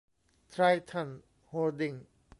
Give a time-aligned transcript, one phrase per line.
[0.49, 1.09] ไทรทัน
[1.47, 1.93] โฮลดิ้ง